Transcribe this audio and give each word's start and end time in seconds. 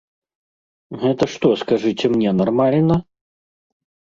Гэта 1.03 1.23
што, 1.33 1.47
скажыце 1.63 2.05
мне, 2.15 2.29
нармальна? 2.41 2.99